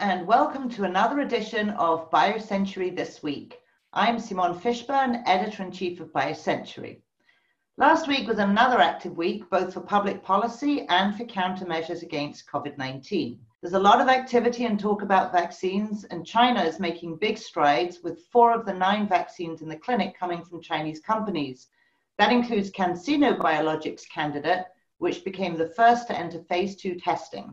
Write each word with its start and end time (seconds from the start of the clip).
and 0.00 0.28
welcome 0.28 0.70
to 0.70 0.84
another 0.84 1.20
edition 1.20 1.70
of 1.70 2.08
BioCentury 2.12 2.94
This 2.94 3.20
Week. 3.20 3.58
I'm 3.92 4.20
Simone 4.20 4.56
Fishburne, 4.56 5.24
Editor 5.26 5.64
in 5.64 5.72
Chief 5.72 5.98
of 5.98 6.12
BioCentury. 6.12 7.00
Last 7.78 8.06
week 8.06 8.28
was 8.28 8.38
another 8.38 8.78
active 8.78 9.16
week, 9.16 9.50
both 9.50 9.74
for 9.74 9.80
public 9.80 10.22
policy 10.22 10.86
and 10.88 11.16
for 11.16 11.24
countermeasures 11.24 12.02
against 12.02 12.48
COVID 12.48 12.78
19. 12.78 13.40
There's 13.60 13.74
a 13.74 13.78
lot 13.80 14.00
of 14.00 14.06
activity 14.06 14.66
and 14.66 14.78
talk 14.78 15.02
about 15.02 15.32
vaccines, 15.32 16.04
and 16.04 16.24
China 16.24 16.62
is 16.62 16.78
making 16.78 17.16
big 17.16 17.36
strides 17.36 17.98
with 18.04 18.24
four 18.30 18.52
of 18.54 18.66
the 18.66 18.74
nine 18.74 19.08
vaccines 19.08 19.62
in 19.62 19.68
the 19.68 19.76
clinic 19.76 20.16
coming 20.16 20.44
from 20.44 20.62
Chinese 20.62 21.00
companies. 21.00 21.66
That 22.18 22.30
includes 22.30 22.70
CanSino 22.70 23.36
Biologics 23.36 24.08
candidate, 24.08 24.64
which 24.98 25.24
became 25.24 25.56
the 25.56 25.70
first 25.70 26.06
to 26.06 26.16
enter 26.16 26.40
phase 26.44 26.76
two 26.76 26.94
testing. 26.94 27.52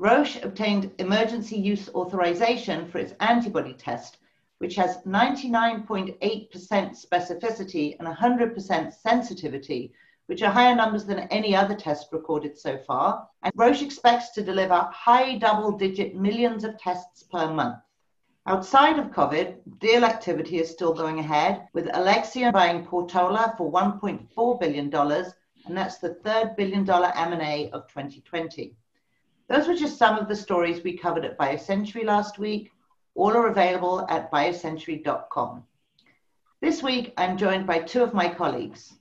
Roche 0.00 0.42
obtained 0.42 0.92
emergency 0.96 1.56
use 1.56 1.90
authorization 1.90 2.88
for 2.88 2.96
its 2.96 3.12
antibody 3.20 3.74
test, 3.74 4.16
which 4.56 4.74
has 4.76 4.96
99.8% 5.02 6.18
specificity 6.18 7.96
and 7.98 8.08
100% 8.08 8.94
sensitivity, 8.94 9.92
which 10.24 10.42
are 10.42 10.50
higher 10.50 10.74
numbers 10.74 11.04
than 11.04 11.28
any 11.28 11.54
other 11.54 11.74
test 11.74 12.08
recorded 12.12 12.56
so 12.56 12.78
far. 12.78 13.28
And 13.42 13.52
Roche 13.54 13.82
expects 13.82 14.30
to 14.30 14.42
deliver 14.42 14.88
high 14.90 15.36
double 15.36 15.72
digit 15.72 16.16
millions 16.16 16.64
of 16.64 16.78
tests 16.78 17.24
per 17.24 17.52
month. 17.52 17.76
Outside 18.46 18.98
of 18.98 19.10
COVID, 19.10 19.80
deal 19.80 20.06
activity 20.06 20.60
is 20.60 20.70
still 20.70 20.94
going 20.94 21.18
ahead, 21.18 21.68
with 21.74 21.90
Alexion 21.92 22.52
buying 22.54 22.86
Portola 22.86 23.54
for 23.58 23.70
$1.4 23.70 24.60
billion, 24.60 24.94
and 24.94 25.76
that's 25.76 25.98
the 25.98 26.14
third 26.24 26.56
billion 26.56 26.86
dollar 26.86 27.12
M&A 27.14 27.70
of 27.72 27.86
2020. 27.88 28.78
Those 29.50 29.66
were 29.66 29.74
just 29.74 29.98
some 29.98 30.16
of 30.16 30.28
the 30.28 30.36
stories 30.36 30.84
we 30.84 30.96
covered 30.96 31.24
at 31.24 31.36
BioCentury 31.36 32.04
last 32.04 32.38
week. 32.38 32.70
All 33.16 33.36
are 33.36 33.48
available 33.48 34.06
at 34.08 34.30
biocentury.com. 34.30 35.64
This 36.60 36.84
week, 36.84 37.12
I'm 37.16 37.36
joined 37.36 37.66
by 37.66 37.80
two 37.80 38.04
of 38.04 38.14
my 38.14 38.32
colleagues. 38.32 38.94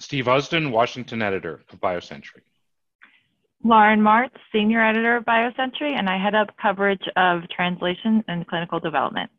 Steve 0.00 0.24
Usdin, 0.24 0.70
Washington 0.70 1.20
editor 1.20 1.62
of 1.70 1.78
BioCentury. 1.78 2.40
Lauren 3.62 4.00
Martz, 4.00 4.38
senior 4.50 4.82
editor 4.82 5.18
of 5.18 5.26
BioCentury, 5.26 5.92
and 5.98 6.08
I 6.08 6.16
head 6.16 6.34
up 6.34 6.48
coverage 6.60 7.06
of 7.16 7.42
translation 7.54 8.24
and 8.28 8.46
clinical 8.46 8.80
development. 8.80 9.30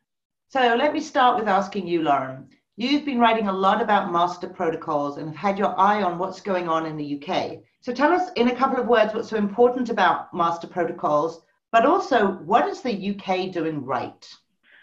So 0.49 0.75
let 0.77 0.93
me 0.93 0.99
start 0.99 1.39
with 1.39 1.47
asking 1.47 1.87
you, 1.87 2.03
Lauren. 2.03 2.47
You've 2.77 3.05
been 3.05 3.19
writing 3.19 3.47
a 3.47 3.53
lot 3.53 3.81
about 3.81 4.11
master 4.11 4.47
protocols 4.47 5.17
and 5.17 5.27
have 5.29 5.37
had 5.37 5.57
your 5.57 5.79
eye 5.79 6.03
on 6.03 6.17
what's 6.17 6.41
going 6.41 6.67
on 6.67 6.85
in 6.85 6.97
the 6.97 7.21
UK. 7.21 7.59
So 7.81 7.93
tell 7.93 8.11
us 8.11 8.31
in 8.35 8.49
a 8.49 8.55
couple 8.55 8.79
of 8.79 8.87
words 8.87 9.13
what's 9.13 9.29
so 9.29 9.37
important 9.37 9.89
about 9.89 10.33
master 10.33 10.67
protocols 10.67 11.41
but 11.75 11.85
also 11.85 12.27
what 12.45 12.67
is 12.69 12.81
the 12.81 13.09
UK 13.11 13.51
doing 13.51 13.83
right? 13.83 14.25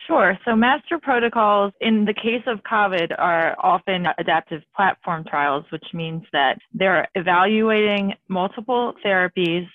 Sure. 0.06 0.38
So, 0.44 0.54
master 0.54 0.98
protocols 0.98 1.72
in 1.80 2.04
the 2.04 2.12
case 2.12 2.42
of 2.46 2.58
COVID 2.70 3.14
are 3.18 3.56
often 3.58 4.06
adaptive 4.18 4.60
platform 4.76 5.24
trials, 5.24 5.64
which 5.70 5.86
means 5.94 6.22
that 6.32 6.58
they're 6.74 7.08
evaluating 7.14 8.12
multiple 8.28 8.94
therapies 9.02 9.66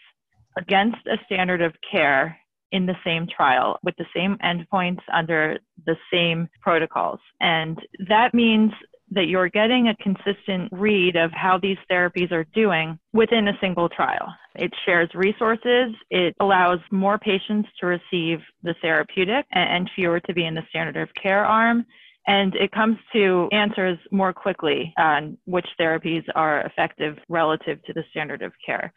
against 0.57 0.97
a 1.07 1.17
standard 1.25 1.61
of 1.61 1.73
care 1.91 2.37
in 2.71 2.85
the 2.85 2.95
same 3.05 3.27
trial 3.27 3.79
with 3.83 3.95
the 3.97 4.05
same 4.15 4.37
endpoints 4.43 5.01
under 5.13 5.59
the 5.85 5.95
same 6.11 6.49
protocols. 6.61 7.19
And 7.39 7.79
that 8.07 8.33
means 8.33 8.71
that 9.11 9.27
you're 9.27 9.49
getting 9.49 9.87
a 9.87 9.95
consistent 9.95 10.69
read 10.71 11.15
of 11.15 11.31
how 11.31 11.57
these 11.57 11.77
therapies 11.89 12.31
are 12.31 12.45
doing 12.53 12.99
within 13.13 13.47
a 13.47 13.57
single 13.61 13.87
trial. 13.87 14.33
It 14.55 14.73
shares 14.85 15.09
resources, 15.13 15.93
it 16.09 16.35
allows 16.39 16.79
more 16.91 17.17
patients 17.17 17.69
to 17.79 17.85
receive 17.85 18.39
the 18.63 18.75
therapeutic 18.81 19.45
and 19.51 19.89
fewer 19.95 20.19
to 20.21 20.33
be 20.33 20.45
in 20.45 20.55
the 20.55 20.63
standard 20.69 20.97
of 20.97 21.09
care 21.21 21.45
arm. 21.45 21.85
And 22.29 22.53
it 22.55 22.71
comes 22.71 22.97
to 23.13 23.47
answers 23.53 23.97
more 24.11 24.33
quickly 24.33 24.93
on 24.97 25.37
which 25.45 25.67
therapies 25.79 26.25
are 26.35 26.61
effective 26.61 27.17
relative 27.29 27.81
to 27.83 27.93
the 27.93 28.03
standard 28.11 28.41
of 28.41 28.51
care. 28.65 28.91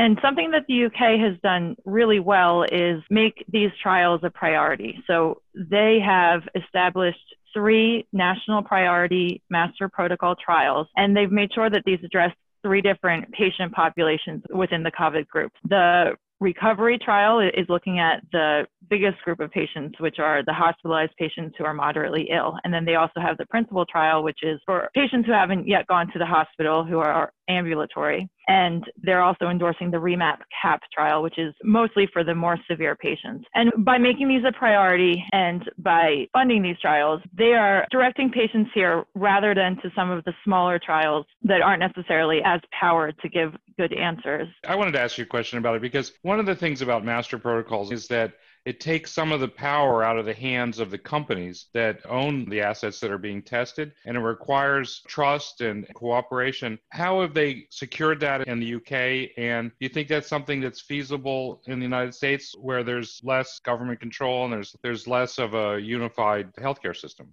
And 0.00 0.18
something 0.22 0.50
that 0.52 0.64
the 0.66 0.86
UK 0.86 1.20
has 1.20 1.38
done 1.42 1.76
really 1.84 2.20
well 2.20 2.62
is 2.62 3.02
make 3.10 3.44
these 3.52 3.70
trials 3.82 4.22
a 4.24 4.30
priority. 4.30 4.98
So 5.06 5.42
they 5.54 5.98
have 6.02 6.40
established 6.54 7.18
three 7.52 8.06
national 8.10 8.62
priority 8.62 9.42
master 9.50 9.90
protocol 9.90 10.36
trials, 10.42 10.86
and 10.96 11.14
they've 11.14 11.30
made 11.30 11.52
sure 11.52 11.68
that 11.68 11.82
these 11.84 11.98
address 12.02 12.34
three 12.62 12.80
different 12.80 13.30
patient 13.32 13.74
populations 13.74 14.42
within 14.48 14.82
the 14.82 14.90
COVID 14.90 15.28
group. 15.28 15.52
The 15.68 16.16
recovery 16.40 16.98
trial 16.98 17.40
is 17.40 17.66
looking 17.68 17.98
at 17.98 18.22
the 18.32 18.66
biggest 18.88 19.20
group 19.22 19.40
of 19.40 19.50
patients, 19.50 20.00
which 20.00 20.18
are 20.18 20.42
the 20.42 20.54
hospitalized 20.54 21.12
patients 21.18 21.54
who 21.58 21.64
are 21.64 21.74
moderately 21.74 22.30
ill. 22.32 22.56
And 22.64 22.72
then 22.72 22.86
they 22.86 22.94
also 22.94 23.20
have 23.20 23.36
the 23.36 23.46
PRINCIPLE 23.46 23.84
trial, 23.86 24.22
which 24.22 24.38
is 24.42 24.58
for 24.64 24.88
patients 24.94 25.26
who 25.26 25.32
haven't 25.32 25.68
yet 25.68 25.86
gone 25.86 26.10
to 26.12 26.18
the 26.18 26.26
hospital 26.26 26.84
who 26.84 26.98
are 26.98 27.30
ambulatory. 27.50 28.28
And 28.48 28.84
they're 29.02 29.22
also 29.22 29.48
endorsing 29.48 29.90
the 29.90 29.98
REMAP 29.98 30.38
CAP 30.60 30.80
trial, 30.92 31.22
which 31.22 31.38
is 31.38 31.54
mostly 31.62 32.08
for 32.12 32.24
the 32.24 32.34
more 32.34 32.58
severe 32.68 32.96
patients. 32.96 33.44
And 33.54 33.70
by 33.84 33.98
making 33.98 34.28
these 34.28 34.42
a 34.46 34.52
priority 34.52 35.22
and 35.32 35.62
by 35.78 36.26
funding 36.32 36.62
these 36.62 36.78
trials, 36.80 37.20
they 37.36 37.52
are 37.52 37.86
directing 37.90 38.30
patients 38.30 38.70
here 38.74 39.04
rather 39.14 39.54
than 39.54 39.76
to 39.82 39.90
some 39.94 40.10
of 40.10 40.24
the 40.24 40.32
smaller 40.44 40.80
trials 40.84 41.26
that 41.42 41.62
aren't 41.62 41.80
necessarily 41.80 42.40
as 42.44 42.60
powered 42.78 43.16
to 43.20 43.28
give 43.28 43.54
good 43.78 43.92
answers. 43.92 44.48
I 44.66 44.74
wanted 44.74 44.92
to 44.92 45.00
ask 45.00 45.16
you 45.16 45.24
a 45.24 45.28
question 45.28 45.58
about 45.58 45.76
it 45.76 45.82
because 45.82 46.12
one 46.22 46.40
of 46.40 46.46
the 46.46 46.56
things 46.56 46.82
about 46.82 47.04
master 47.04 47.38
protocols 47.38 47.92
is 47.92 48.08
that 48.08 48.32
it 48.64 48.80
takes 48.80 49.12
some 49.12 49.32
of 49.32 49.40
the 49.40 49.48
power 49.48 50.04
out 50.04 50.18
of 50.18 50.26
the 50.26 50.34
hands 50.34 50.78
of 50.78 50.90
the 50.90 50.98
companies 50.98 51.66
that 51.72 52.00
own 52.06 52.44
the 52.48 52.60
assets 52.60 53.00
that 53.00 53.10
are 53.10 53.18
being 53.18 53.42
tested 53.42 53.92
and 54.04 54.16
it 54.16 54.20
requires 54.20 55.02
trust 55.06 55.60
and 55.60 55.86
cooperation. 55.94 56.78
How 56.90 57.22
have 57.22 57.34
they 57.34 57.66
secured 57.70 58.20
that 58.20 58.46
in 58.46 58.60
the 58.60 58.74
UK? 58.74 59.30
And 59.36 59.70
do 59.70 59.76
you 59.80 59.88
think 59.88 60.08
that's 60.08 60.28
something 60.28 60.60
that's 60.60 60.80
feasible 60.80 61.62
in 61.66 61.78
the 61.78 61.84
United 61.84 62.14
States 62.14 62.54
where 62.58 62.84
there's 62.84 63.20
less 63.24 63.60
government 63.60 64.00
control 64.00 64.44
and 64.44 64.52
there's 64.52 64.76
there's 64.82 65.06
less 65.06 65.38
of 65.38 65.54
a 65.54 65.80
unified 65.80 66.54
healthcare 66.56 66.96
system? 66.96 67.32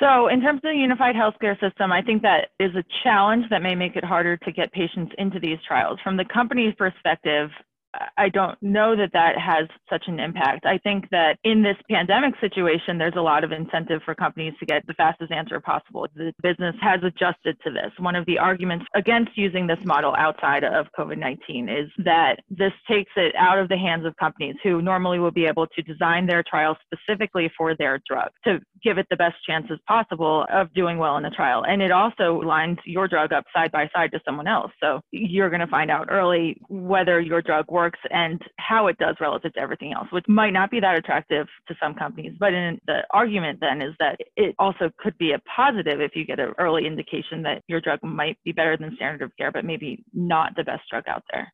So, 0.00 0.28
in 0.28 0.42
terms 0.42 0.58
of 0.58 0.62
the 0.62 0.74
unified 0.74 1.14
healthcare 1.14 1.58
system, 1.58 1.90
I 1.90 2.02
think 2.02 2.20
that 2.22 2.50
is 2.60 2.74
a 2.74 2.84
challenge 3.02 3.46
that 3.48 3.62
may 3.62 3.74
make 3.74 3.96
it 3.96 4.04
harder 4.04 4.36
to 4.36 4.52
get 4.52 4.70
patients 4.72 5.12
into 5.16 5.40
these 5.40 5.58
trials. 5.66 5.98
From 6.04 6.18
the 6.18 6.24
company's 6.26 6.74
perspective, 6.74 7.50
I 8.16 8.28
don't 8.28 8.60
know 8.62 8.96
that 8.96 9.12
that 9.12 9.38
has 9.38 9.68
such 9.90 10.04
an 10.08 10.20
impact. 10.20 10.66
I 10.66 10.78
think 10.78 11.08
that 11.10 11.38
in 11.44 11.62
this 11.62 11.76
pandemic 11.90 12.34
situation, 12.40 12.98
there's 12.98 13.16
a 13.16 13.20
lot 13.20 13.44
of 13.44 13.52
incentive 13.52 14.02
for 14.04 14.14
companies 14.14 14.54
to 14.60 14.66
get 14.66 14.86
the 14.86 14.94
fastest 14.94 15.32
answer 15.32 15.60
possible. 15.60 16.06
The 16.14 16.32
business 16.42 16.74
has 16.80 17.00
adjusted 17.02 17.56
to 17.64 17.70
this. 17.70 17.92
One 17.98 18.16
of 18.16 18.26
the 18.26 18.38
arguments 18.38 18.86
against 18.94 19.36
using 19.36 19.66
this 19.66 19.78
model 19.84 20.14
outside 20.16 20.64
of 20.64 20.86
COVID 20.98 21.18
19 21.18 21.68
is 21.68 21.90
that 22.04 22.40
this 22.50 22.72
takes 22.88 23.12
it 23.16 23.34
out 23.36 23.58
of 23.58 23.68
the 23.68 23.76
hands 23.76 24.04
of 24.06 24.16
companies 24.16 24.56
who 24.62 24.82
normally 24.82 25.18
will 25.18 25.30
be 25.30 25.46
able 25.46 25.66
to 25.68 25.82
design 25.82 26.26
their 26.26 26.42
trial 26.42 26.76
specifically 26.84 27.50
for 27.56 27.74
their 27.76 28.00
drug 28.08 28.30
to 28.44 28.60
give 28.82 28.98
it 28.98 29.06
the 29.10 29.16
best 29.16 29.36
chances 29.48 29.78
possible 29.86 30.46
of 30.52 30.72
doing 30.74 30.98
well 30.98 31.16
in 31.16 31.22
the 31.22 31.30
trial. 31.30 31.64
And 31.64 31.82
it 31.82 31.90
also 31.90 32.40
lines 32.40 32.78
your 32.84 33.08
drug 33.08 33.32
up 33.32 33.44
side 33.54 33.72
by 33.72 33.88
side 33.94 34.12
to 34.12 34.20
someone 34.24 34.46
else. 34.46 34.72
So 34.82 35.00
you're 35.10 35.50
going 35.50 35.60
to 35.60 35.66
find 35.66 35.90
out 35.90 36.08
early 36.10 36.60
whether 36.68 37.20
your 37.20 37.42
drug 37.42 37.66
works 37.70 37.85
works 37.86 37.98
and 38.10 38.40
how 38.58 38.88
it 38.88 38.98
does 38.98 39.16
relative 39.20 39.52
to 39.54 39.60
everything 39.60 39.92
else, 39.92 40.08
which 40.10 40.24
might 40.28 40.52
not 40.52 40.70
be 40.70 40.80
that 40.80 40.96
attractive 40.96 41.46
to 41.68 41.74
some 41.80 41.94
companies. 41.94 42.32
But 42.38 42.52
in 42.52 42.80
the 42.86 43.00
argument 43.10 43.60
then 43.60 43.80
is 43.80 43.94
that 44.00 44.18
it 44.36 44.54
also 44.58 44.90
could 44.98 45.16
be 45.18 45.32
a 45.32 45.38
positive 45.54 46.00
if 46.00 46.16
you 46.16 46.24
get 46.24 46.40
an 46.40 46.52
early 46.58 46.86
indication 46.86 47.42
that 47.42 47.62
your 47.68 47.80
drug 47.80 48.00
might 48.02 48.38
be 48.44 48.52
better 48.52 48.76
than 48.76 48.94
standard 48.96 49.22
of 49.22 49.36
care, 49.36 49.52
but 49.52 49.64
maybe 49.64 50.04
not 50.12 50.56
the 50.56 50.64
best 50.64 50.82
drug 50.90 51.04
out 51.08 51.22
there. 51.32 51.52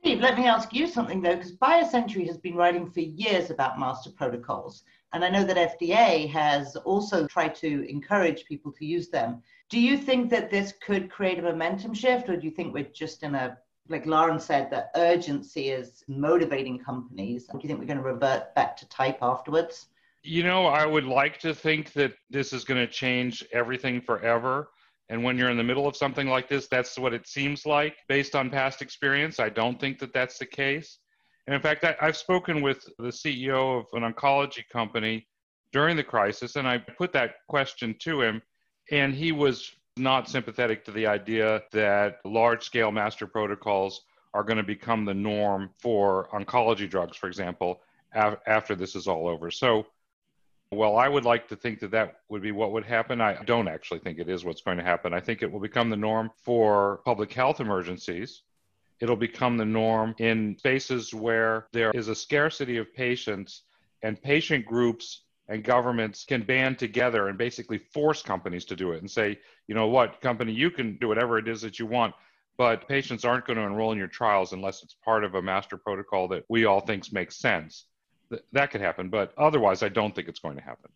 Steve, 0.00 0.20
let 0.20 0.38
me 0.38 0.46
ask 0.46 0.72
you 0.72 0.86
something 0.86 1.20
though, 1.20 1.36
because 1.36 1.56
BioCentury 1.56 2.26
has 2.26 2.38
been 2.38 2.56
writing 2.56 2.90
for 2.90 3.00
years 3.00 3.50
about 3.50 3.78
master 3.78 4.10
protocols. 4.10 4.82
And 5.12 5.24
I 5.24 5.28
know 5.28 5.44
that 5.44 5.78
FDA 5.78 6.28
has 6.30 6.74
also 6.76 7.26
tried 7.26 7.54
to 7.56 7.88
encourage 7.88 8.46
people 8.46 8.72
to 8.72 8.86
use 8.86 9.10
them. 9.10 9.42
Do 9.68 9.78
you 9.78 9.98
think 9.98 10.30
that 10.30 10.50
this 10.50 10.72
could 10.84 11.10
create 11.10 11.38
a 11.38 11.42
momentum 11.42 11.94
shift, 11.94 12.28
or 12.28 12.36
do 12.36 12.46
you 12.46 12.50
think 12.50 12.72
we're 12.72 12.84
just 12.84 13.22
in 13.22 13.34
a 13.34 13.58
like 13.88 14.06
Lauren 14.06 14.38
said, 14.38 14.70
that 14.70 14.90
urgency 14.94 15.70
is 15.70 16.04
motivating 16.08 16.78
companies. 16.78 17.46
Do 17.46 17.58
you 17.60 17.68
think 17.68 17.80
we're 17.80 17.86
going 17.86 17.98
to 17.98 18.04
revert 18.04 18.54
back 18.54 18.76
to 18.78 18.88
type 18.88 19.18
afterwards? 19.22 19.86
You 20.22 20.42
know, 20.42 20.66
I 20.66 20.86
would 20.86 21.06
like 21.06 21.38
to 21.40 21.54
think 21.54 21.92
that 21.94 22.12
this 22.28 22.52
is 22.52 22.64
going 22.64 22.84
to 22.84 22.92
change 22.92 23.44
everything 23.52 24.00
forever. 24.00 24.68
And 25.08 25.24
when 25.24 25.36
you're 25.36 25.50
in 25.50 25.56
the 25.56 25.64
middle 25.64 25.88
of 25.88 25.96
something 25.96 26.28
like 26.28 26.48
this, 26.48 26.68
that's 26.68 26.98
what 26.98 27.14
it 27.14 27.26
seems 27.26 27.66
like 27.66 27.96
based 28.06 28.36
on 28.36 28.48
past 28.48 28.80
experience. 28.80 29.40
I 29.40 29.48
don't 29.48 29.80
think 29.80 29.98
that 29.98 30.12
that's 30.12 30.38
the 30.38 30.46
case. 30.46 30.98
And 31.46 31.54
in 31.54 31.60
fact, 31.60 31.84
I, 31.84 31.96
have 31.98 32.16
spoken 32.16 32.62
with 32.62 32.84
the 32.98 33.08
CEO 33.08 33.80
of 33.80 33.86
an 33.92 34.12
oncology 34.12 34.62
company 34.72 35.26
during 35.72 35.96
the 35.96 36.04
crisis, 36.04 36.54
and 36.54 36.68
I 36.68 36.78
put 36.78 37.12
that 37.12 37.34
question 37.48 37.96
to 38.00 38.22
him, 38.22 38.42
and 38.92 39.12
he 39.14 39.32
was 39.32 39.68
not 40.00 40.28
sympathetic 40.28 40.84
to 40.84 40.90
the 40.90 41.06
idea 41.06 41.62
that 41.72 42.20
large 42.24 42.64
scale 42.64 42.90
master 42.90 43.26
protocols 43.26 44.02
are 44.34 44.42
going 44.42 44.56
to 44.56 44.62
become 44.62 45.04
the 45.04 45.14
norm 45.14 45.70
for 45.78 46.28
oncology 46.32 46.88
drugs, 46.88 47.16
for 47.16 47.26
example, 47.26 47.80
af- 48.14 48.38
after 48.46 48.74
this 48.74 48.94
is 48.94 49.06
all 49.06 49.28
over. 49.28 49.50
So, 49.50 49.86
well, 50.72 50.96
I 50.96 51.08
would 51.08 51.24
like 51.24 51.48
to 51.48 51.56
think 51.56 51.80
that 51.80 51.90
that 51.90 52.20
would 52.28 52.42
be 52.42 52.52
what 52.52 52.72
would 52.72 52.84
happen. 52.84 53.20
I 53.20 53.42
don't 53.42 53.68
actually 53.68 54.00
think 54.00 54.18
it 54.18 54.28
is 54.28 54.44
what's 54.44 54.62
going 54.62 54.78
to 54.78 54.84
happen. 54.84 55.12
I 55.12 55.20
think 55.20 55.42
it 55.42 55.50
will 55.50 55.60
become 55.60 55.90
the 55.90 55.96
norm 55.96 56.30
for 56.44 57.00
public 57.04 57.32
health 57.32 57.60
emergencies. 57.60 58.42
It'll 59.00 59.16
become 59.16 59.56
the 59.56 59.64
norm 59.64 60.14
in 60.18 60.56
spaces 60.58 61.12
where 61.12 61.66
there 61.72 61.90
is 61.92 62.08
a 62.08 62.14
scarcity 62.14 62.76
of 62.76 62.94
patients 62.94 63.62
and 64.02 64.20
patient 64.22 64.64
groups 64.64 65.22
and 65.50 65.64
governments 65.64 66.24
can 66.24 66.42
band 66.42 66.78
together 66.78 67.28
and 67.28 67.36
basically 67.36 67.76
force 67.76 68.22
companies 68.22 68.64
to 68.64 68.76
do 68.76 68.92
it 68.92 69.00
and 69.00 69.10
say, 69.10 69.36
you 69.66 69.74
know 69.74 69.88
what, 69.88 70.20
company, 70.20 70.52
you 70.52 70.70
can 70.70 70.96
do 70.98 71.08
whatever 71.08 71.38
it 71.38 71.48
is 71.48 71.60
that 71.60 71.78
you 71.78 71.86
want, 71.86 72.14
but 72.56 72.86
patients 72.86 73.24
aren't 73.24 73.46
going 73.46 73.58
to 73.58 73.64
enroll 73.64 73.90
in 73.90 73.98
your 73.98 74.06
trials 74.06 74.52
unless 74.52 74.82
it's 74.84 74.94
part 75.04 75.24
of 75.24 75.34
a 75.34 75.42
master 75.42 75.76
protocol 75.76 76.28
that 76.28 76.44
we 76.48 76.66
all 76.66 76.80
think 76.80 77.12
makes 77.12 77.36
sense. 77.36 77.86
Th- 78.30 78.42
that 78.52 78.70
could 78.70 78.80
happen, 78.80 79.10
but 79.10 79.34
otherwise, 79.36 79.82
I 79.82 79.88
don't 79.88 80.14
think 80.14 80.28
it's 80.28 80.38
going 80.38 80.56
to 80.56 80.62
happen. 80.62 80.90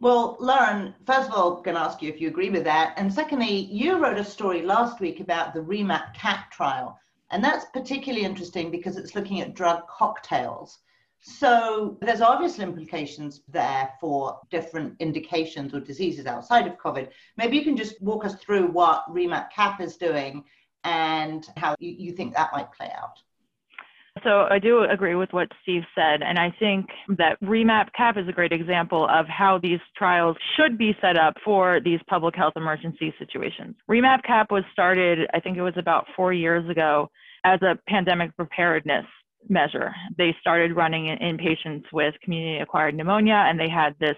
Well, 0.00 0.36
Lauren, 0.40 0.94
first 1.06 1.28
of 1.28 1.34
all, 1.34 1.56
I'm 1.56 1.62
going 1.62 1.76
to 1.76 1.80
ask 1.80 2.02
you 2.02 2.10
if 2.10 2.20
you 2.20 2.28
agree 2.28 2.50
with 2.50 2.64
that. 2.64 2.92
And 2.96 3.12
secondly, 3.12 3.68
you 3.70 3.98
wrote 3.98 4.18
a 4.18 4.24
story 4.24 4.62
last 4.62 5.00
week 5.00 5.20
about 5.20 5.54
the 5.54 5.60
REMAP 5.60 6.12
CAP 6.12 6.50
trial. 6.50 6.98
And 7.30 7.42
that's 7.42 7.64
particularly 7.72 8.24
interesting 8.24 8.70
because 8.70 8.96
it's 8.96 9.14
looking 9.14 9.40
at 9.40 9.54
drug 9.54 9.86
cocktails. 9.88 10.80
So 11.28 11.98
there's 12.00 12.20
obvious 12.20 12.60
implications 12.60 13.42
there 13.48 13.90
for 14.00 14.38
different 14.48 14.94
indications 15.00 15.74
or 15.74 15.80
diseases 15.80 16.24
outside 16.24 16.68
of 16.68 16.78
COVID. 16.78 17.08
Maybe 17.36 17.56
you 17.56 17.64
can 17.64 17.76
just 17.76 18.00
walk 18.00 18.24
us 18.24 18.36
through 18.36 18.68
what 18.68 19.04
REMAP 19.12 19.50
CAP 19.50 19.80
is 19.80 19.96
doing 19.96 20.44
and 20.84 21.44
how 21.56 21.74
you, 21.80 22.12
think 22.12 22.32
that 22.34 22.50
might 22.52 22.72
play 22.72 22.92
out. 22.96 23.18
So 24.22 24.46
I 24.48 24.60
do 24.60 24.84
agree 24.84 25.16
with 25.16 25.32
what 25.32 25.48
Steve 25.62 25.82
said, 25.96 26.22
and 26.22 26.38
I 26.38 26.54
think 26.60 26.86
that 27.18 27.38
REMAP 27.42 27.88
CAP 27.96 28.18
is 28.18 28.28
a 28.28 28.32
great 28.32 28.52
example 28.52 29.08
of 29.10 29.26
how 29.26 29.58
these 29.58 29.80
trials 29.96 30.36
should 30.56 30.78
be 30.78 30.96
set 31.00 31.18
up 31.18 31.34
for 31.44 31.80
these 31.84 31.98
public 32.08 32.36
health 32.36 32.54
emergency 32.54 33.12
situations. 33.18 33.74
REMAP 33.90 34.22
CAP 34.22 34.52
was 34.52 34.62
started, 34.72 35.28
I 35.34 35.40
think 35.40 35.58
it 35.58 35.62
was 35.62 35.76
about 35.76 36.06
four 36.14 36.32
years 36.32 36.70
ago, 36.70 37.10
as 37.44 37.60
a 37.62 37.76
pandemic 37.88 38.34
preparedness 38.36 39.06
measure. 39.48 39.94
They 40.16 40.34
started 40.40 40.76
running 40.76 41.06
in 41.06 41.38
patients 41.38 41.86
with 41.92 42.14
community 42.22 42.58
acquired 42.60 42.94
pneumonia, 42.94 43.44
and 43.46 43.58
they 43.58 43.68
had 43.68 43.94
this 44.00 44.16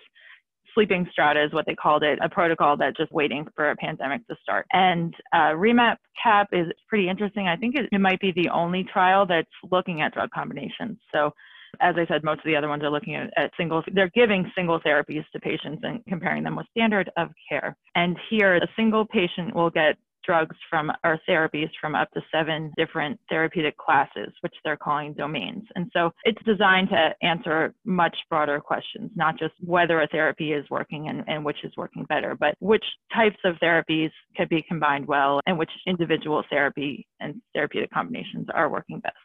sleeping 0.75 1.09
strata 1.11 1.43
is 1.43 1.53
what 1.53 1.67
they 1.67 1.75
called 1.75 2.03
it, 2.03 2.19
a 2.23 2.29
protocol 2.29 2.77
that 2.77 2.97
just 2.97 3.11
waiting 3.11 3.47
for 3.57 3.71
a 3.71 3.77
pandemic 3.77 4.27
to 4.29 4.37
start. 4.43 4.67
And 4.73 5.13
uh, 5.33 5.53
REMAP 5.55 5.97
CAP 6.23 6.49
is 6.53 6.67
pretty 6.89 7.09
interesting. 7.09 7.49
I 7.49 7.57
think 7.57 7.75
it, 7.77 7.89
it 7.91 8.01
might 8.01 8.21
be 8.21 8.33
the 8.33 8.49
only 8.51 8.85
trial 8.85 9.27
that's 9.27 9.49
looking 9.71 10.03
at 10.03 10.15
drug 10.15 10.31
combinations. 10.31 10.99
So 11.13 11.33
as 11.81 11.95
I 11.97 12.07
said, 12.07 12.25
most 12.25 12.39
of 12.39 12.45
the 12.45 12.57
other 12.57 12.69
ones 12.69 12.83
are 12.83 12.91
looking 12.91 13.15
at, 13.15 13.31
at 13.37 13.51
single, 13.57 13.83
they're 13.93 14.11
giving 14.15 14.51
single 14.57 14.81
therapies 14.81 15.25
to 15.33 15.41
patients 15.41 15.83
and 15.83 16.05
comparing 16.07 16.43
them 16.43 16.57
with 16.57 16.67
standard 16.71 17.11
of 17.17 17.29
care. 17.49 17.77
And 17.95 18.17
here, 18.31 18.57
a 18.57 18.69
single 18.77 19.07
patient 19.07 19.55
will 19.55 19.71
get 19.71 19.97
drugs 20.29 20.57
from 20.69 20.93
or 21.05 21.19
therapies 21.27 21.71
from 21.81 21.95
up 21.95 22.11
to 22.13 22.21
seven 22.31 22.71
different 22.77 23.19
therapeutic 23.31 23.77
classes, 23.79 24.31
which 24.43 24.55
they're 24.63 24.77
calling 24.77 25.15
domains. 25.15 25.65
And 25.75 25.91
so 25.95 26.11
it's 26.25 26.43
designed 26.45 26.91
to 26.91 27.15
answer 27.23 27.75
much 27.87 28.15
broader 28.29 28.61
questions, 28.61 29.11
not 29.17 29.39
just 29.39 29.55
whether 29.65 30.03
a 30.03 30.07
therapy 30.09 30.53
is 30.53 30.69
working 30.69 31.09
and, 31.09 31.25
and 31.27 31.45
which 31.45 31.65
is 31.65 31.73
working 31.79 32.05
better, 32.05 32.37
but 32.39 32.55
which 32.59 32.85
types 33.15 33.39
of 33.47 33.57
therapies 33.57 34.11
could 34.37 34.51
be 34.51 34.63
combined 34.69 35.07
well 35.07 35.41
and 35.47 35.59
which 35.59 35.71
individual 35.87 36.45
therapy 36.51 37.07
and 37.21 37.41
therapeutic 37.55 37.91
combinations 37.91 38.47
are 38.53 38.69
working 38.69 39.01
best. 39.01 39.17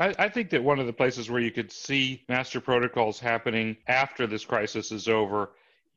I, 0.00 0.28
think 0.28 0.50
that 0.50 0.62
one 0.62 0.78
of 0.78 0.86
the 0.86 0.92
places 0.92 1.28
where 1.28 1.40
you 1.40 1.50
could 1.50 1.72
see 1.72 2.22
master 2.28 2.60
protocols 2.60 3.18
happening 3.18 3.76
after 3.88 4.28
this 4.28 4.44
crisis 4.44 4.92
is 4.92 5.08
over 5.08 5.50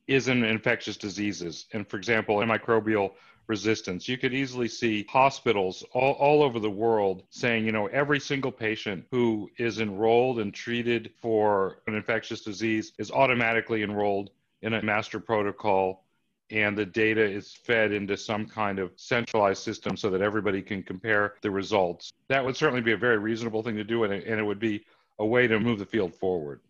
is 0.08 0.28
in 0.28 0.44
infectious 0.44 0.98
diseases. 0.98 1.68
And 1.74 1.88
for 1.88 1.98
example, 1.98 2.38
antimicrobial 2.38 3.12
resistance. 3.52 4.08
You 4.08 4.18
could 4.18 4.34
easily 4.34 4.70
see 4.70 5.06
hospitals 5.10 5.84
all, 5.92 6.14
all 6.14 6.42
over 6.42 6.58
the 6.58 6.72
world 6.72 7.24
saying, 7.32 7.66
you 7.66 7.74
know, 7.74 7.88
every 7.88 8.20
single 8.20 8.52
patient 8.52 9.06
who 9.12 9.52
is 9.58 9.82
enrolled 9.82 10.40
and 10.40 10.54
treated 10.54 11.12
for 11.22 11.80
an 11.86 11.94
infectious 11.94 12.42
disease 12.42 12.94
is 12.98 13.12
automatically 13.12 13.84
enrolled 13.84 14.30
in 14.62 14.74
a 14.74 14.82
master 14.82 15.20
protocol 15.20 16.06
and 16.50 16.78
the 16.78 16.86
data 16.86 17.24
is 17.24 17.54
fed 17.54 17.92
into 17.92 18.16
some 18.16 18.46
kind 18.46 18.80
of 18.80 18.92
centralized 18.96 19.64
system 19.64 19.98
so 19.98 20.10
that 20.10 20.22
everybody 20.22 20.62
can 20.62 20.82
compare 20.82 21.36
the 21.42 21.52
results. 21.52 22.12
That 22.30 22.44
would 22.46 22.56
certainly 22.56 22.82
be 22.82 22.94
a 22.94 22.98
very 22.98 23.18
reasonable 23.18 23.64
thing 23.64 23.76
to 23.76 23.84
do, 23.84 24.04
and 24.04 24.14
it, 24.14 24.44
would 24.44 24.60
be 24.60 24.86
a 25.20 25.26
way 25.26 25.48
to 25.48 25.60
move 25.60 25.80
the 25.80 25.86
field 25.86 26.14
forward. 26.14 26.62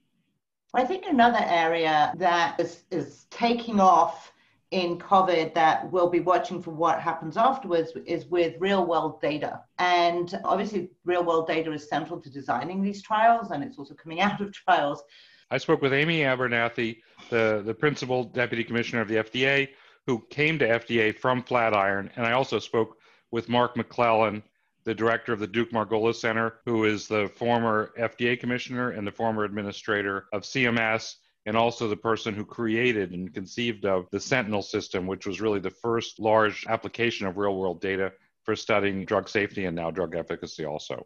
I 0.73 0.83
think 0.85 1.05
another 1.05 1.43
area 1.47 2.13
that 2.17 2.59
is, 2.59 2.83
is 2.91 3.25
taking 3.29 3.79
off 3.79 4.31
in 4.71 4.97
COVID 4.97 5.53
that 5.53 5.91
we'll 5.91 6.09
be 6.09 6.21
watching 6.21 6.61
for 6.61 6.71
what 6.71 7.01
happens 7.01 7.35
afterwards 7.35 7.91
is 8.05 8.25
with 8.27 8.55
real 8.59 8.85
world 8.85 9.21
data. 9.21 9.61
And 9.79 10.39
obviously, 10.45 10.89
real 11.03 11.25
world 11.25 11.47
data 11.47 11.71
is 11.73 11.89
central 11.89 12.21
to 12.21 12.29
designing 12.29 12.81
these 12.81 13.01
trials, 13.01 13.51
and 13.51 13.63
it's 13.63 13.77
also 13.77 13.93
coming 13.93 14.21
out 14.21 14.39
of 14.39 14.53
trials. 14.53 15.03
I 15.51 15.57
spoke 15.57 15.81
with 15.81 15.91
Amy 15.91 16.23
Abernethy, 16.23 17.03
the, 17.29 17.61
the 17.65 17.73
principal 17.73 18.23
deputy 18.23 18.63
commissioner 18.63 19.01
of 19.01 19.09
the 19.09 19.15
FDA, 19.15 19.69
who 20.07 20.25
came 20.29 20.57
to 20.59 20.67
FDA 20.67 21.15
from 21.15 21.43
Flatiron. 21.43 22.09
And 22.15 22.25
I 22.25 22.31
also 22.31 22.57
spoke 22.57 22.97
with 23.31 23.49
Mark 23.49 23.75
McClellan, 23.75 24.41
the 24.85 24.95
director 24.95 25.33
of 25.33 25.39
the 25.39 25.47
Duke 25.47 25.71
Margolis 25.71 26.15
Center, 26.15 26.55
who 26.65 26.85
is 26.85 27.07
the 27.07 27.29
former 27.35 27.91
FDA 27.99 28.39
commissioner 28.39 28.91
and 28.91 29.05
the 29.05 29.11
former 29.11 29.43
administrator 29.43 30.25
of 30.31 30.43
CMS 30.43 31.15
and 31.45 31.57
also 31.57 31.87
the 31.87 31.97
person 31.97 32.33
who 32.33 32.45
created 32.45 33.11
and 33.11 33.33
conceived 33.33 33.85
of 33.85 34.07
the 34.11 34.19
Sentinel 34.19 34.61
system, 34.61 35.07
which 35.07 35.25
was 35.25 35.41
really 35.41 35.59
the 35.59 35.69
first 35.69 36.19
large 36.19 36.65
application 36.67 37.25
of 37.25 37.37
real 37.37 37.55
world 37.55 37.81
data 37.81 38.11
for 38.43 38.55
studying 38.55 39.05
drug 39.05 39.27
safety 39.27 39.65
and 39.65 39.75
now 39.75 39.91
drug 39.91 40.15
efficacy 40.15 40.65
also. 40.65 41.05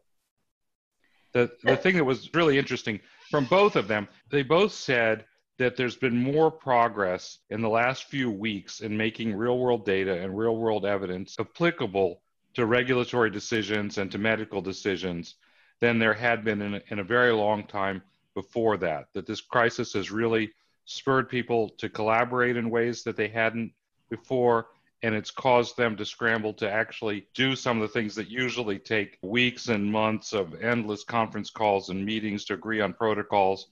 The, 1.34 1.52
the 1.64 1.76
thing 1.76 1.96
that 1.96 2.04
was 2.06 2.34
really 2.34 2.58
interesting 2.58 3.00
from 3.30 3.46
both 3.46 3.76
of 3.76 3.88
them, 3.88 4.08
they 4.30 4.44
both 4.44 4.72
said 4.72 5.26
that 5.58 5.76
there's 5.76 5.96
been 5.96 6.18
more 6.18 6.52
progress 6.52 7.40
in 7.50 7.62
the 7.62 7.70
last 7.70 8.06
few 8.06 8.30
weeks 8.30 8.82
in 8.82 8.96
making 8.96 9.34
real 9.36 9.58
world 9.58 9.86
data 9.86 10.22
and 10.22 10.38
real 10.38 10.58
world 10.58 10.86
evidence 10.86 11.38
applicable 11.40 12.22
to 12.54 12.66
regulatory 12.66 13.30
decisions 13.30 13.98
and 13.98 14.12
to 14.12 14.18
medical 14.18 14.62
decisions 14.62 15.36
than 15.82 16.00
there 16.00 16.14
had 16.14 16.44
been 16.44 16.62
in 16.62 16.76
a, 16.76 16.82
in 16.90 17.00
a 17.00 17.04
very 17.04 17.34
long 17.34 17.66
time 17.68 18.02
before 18.36 18.78
that, 18.78 19.08
that 19.14 19.26
this 19.26 19.42
crisis 19.42 19.94
has 19.94 20.12
really 20.12 20.52
spurred 20.86 21.28
people 21.28 21.70
to 21.70 21.90
collaborate 21.90 22.58
in 22.58 22.70
ways 22.70 23.02
that 23.04 23.18
they 23.18 23.28
hadn't 23.28 23.72
before. 24.10 24.68
And 25.02 25.14
it's 25.14 25.32
caused 25.32 25.78
them 25.78 25.98
to 25.98 26.06
scramble 26.06 26.54
to 26.54 26.72
actually 26.72 27.28
do 27.34 27.56
some 27.56 27.78
of 27.78 27.82
the 27.82 27.94
things 27.94 28.16
that 28.16 28.30
usually 28.30 28.80
take 28.80 29.18
weeks 29.22 29.68
and 29.70 29.92
months 29.92 30.34
of 30.34 30.62
endless 30.62 31.04
conference 31.04 31.50
calls 31.50 31.90
and 31.90 32.06
meetings 32.06 32.46
to 32.46 32.54
agree 32.54 32.82
on 32.82 32.94
protocols. 32.94 33.68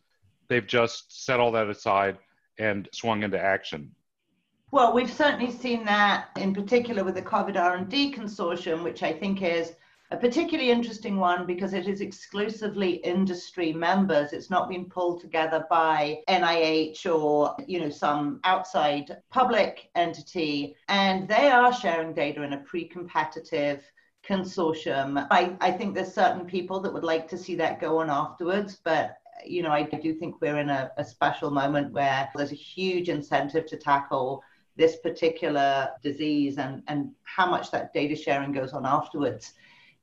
They've 0.48 0.66
just 0.66 1.26
set 1.26 1.40
all 1.40 1.52
that 1.52 1.70
aside 1.70 2.18
and 2.60 2.88
swung 2.92 3.24
into 3.24 3.40
action. 3.40 3.92
Well, 4.72 4.94
we've 4.94 5.12
certainly 5.12 5.52
seen 5.52 5.86
that 5.86 6.30
in 6.36 6.54
particular 6.54 7.04
with 7.04 7.16
the 7.16 7.22
COVID 7.22 7.58
R&D 7.58 8.14
consortium, 8.14 8.84
which 8.84 9.04
I 9.04 9.14
think 9.14 9.42
is 9.42 9.74
a 10.14 10.18
particularly 10.18 10.70
interesting 10.70 11.18
one 11.18 11.48
because 11.48 11.74
it 11.74 11.88
is 11.88 12.00
exclusively 12.00 12.98
industry 12.98 13.74
members. 13.74 14.32
It's 14.32 14.52
not 14.52 14.70
been 14.70 14.86
pulled 14.86 15.20
together 15.20 15.66
by 15.72 16.20
NIH 16.30 17.08
or 17.08 17.56
you 17.68 17.80
know 17.80 17.90
some 17.90 18.40
outside 18.44 19.18
public 19.32 19.90
entity, 19.96 20.76
and 20.88 21.28
they 21.28 21.50
are 21.50 21.74
sharing 21.74 22.14
data 22.14 22.44
in 22.44 22.54
a 22.54 22.58
pre-competitive 22.58 23.82
consortium. 24.24 25.26
I, 25.32 25.58
I 25.62 25.72
think 25.72 25.96
there's 25.96 26.14
certain 26.14 26.46
people 26.46 26.80
that 26.82 26.94
would 26.94 27.04
like 27.04 27.28
to 27.30 27.38
see 27.38 27.56
that 27.56 27.82
go 27.82 27.98
on 27.98 28.12
afterwards, 28.12 28.80
but 28.84 29.18
you 29.44 29.64
know, 29.64 29.72
I 29.72 29.82
do 29.82 30.14
think 30.14 30.40
we're 30.42 30.60
in 30.60 30.70
a, 30.70 30.92
a 30.98 31.04
special 31.04 31.50
moment 31.50 31.92
where 31.92 32.30
there's 32.36 32.52
a 32.52 32.56
huge 32.56 33.10
incentive 33.10 33.66
to 33.66 33.78
tackle 33.78 34.44
this 34.76 34.98
particular 34.98 35.90
disease 36.04 36.60
and, 36.60 36.84
and 36.88 37.10
how 37.24 37.50
much 37.50 37.72
that 37.72 37.94
data 37.94 38.16
sharing 38.16 38.52
goes 38.52 38.74
on 38.74 38.86
afterwards 38.86 39.54